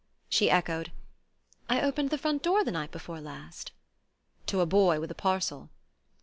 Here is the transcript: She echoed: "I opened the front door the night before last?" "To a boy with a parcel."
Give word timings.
She 0.29 0.49
echoed: 0.49 0.91
"I 1.69 1.79
opened 1.79 2.09
the 2.09 2.17
front 2.17 2.41
door 2.41 2.63
the 2.63 2.71
night 2.71 2.89
before 2.89 3.21
last?" 3.21 3.71
"To 4.47 4.59
a 4.61 4.65
boy 4.65 4.99
with 4.99 5.11
a 5.11 5.13
parcel." 5.13 5.69